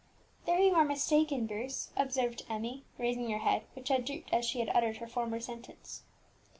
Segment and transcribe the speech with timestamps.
[0.47, 4.59] "There you are mistaken, Bruce," observed Emmie, raising her head, which had drooped as she
[4.59, 6.01] had uttered her former sentence.